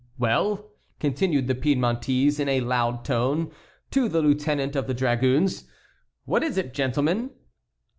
"Well!" 0.17 0.71
continued 0.99 1.45
the 1.47 1.53
Piedmontese, 1.53 2.39
in 2.39 2.49
a 2.49 2.61
loud 2.61 3.05
tone, 3.05 3.51
to 3.91 4.09
the 4.09 4.19
lieutenant 4.19 4.75
of 4.75 4.87
the 4.87 4.95
dragoons. 4.95 5.65
"What 6.25 6.41
is 6.41 6.57
it, 6.57 6.73
gentlemen?" 6.73 7.29